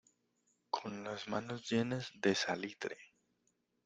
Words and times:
con 0.71 1.03
las 1.03 1.27
manos 1.27 1.69
llenas 1.69 2.11
de 2.23 2.33
salitre. 2.33 2.97